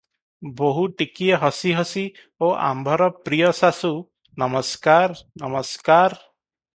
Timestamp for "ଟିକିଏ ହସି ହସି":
1.01-2.05